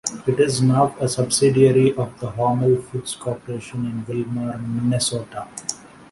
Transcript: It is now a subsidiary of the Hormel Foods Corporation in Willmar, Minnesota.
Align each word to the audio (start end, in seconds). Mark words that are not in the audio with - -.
It 0.25 0.39
is 0.39 0.63
now 0.63 0.95
a 0.99 1.07
subsidiary 1.07 1.95
of 1.95 2.19
the 2.19 2.31
Hormel 2.31 2.83
Foods 2.87 3.15
Corporation 3.15 3.85
in 3.85 4.03
Willmar, 4.05 4.57
Minnesota. 4.59 5.47